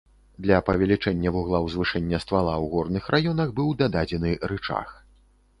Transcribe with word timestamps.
Для 0.45 0.61
павелічэння 0.69 1.33
вугла 1.35 1.59
узвышэння 1.67 2.21
ствала 2.25 2.53
ў 2.63 2.73
горных 2.73 3.03
раёнах 3.17 3.55
быў 3.61 3.73
дададзены 3.83 4.37
рычаг. 4.55 4.99